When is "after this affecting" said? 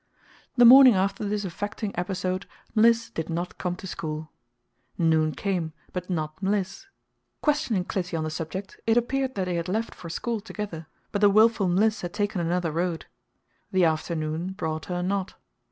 0.95-1.91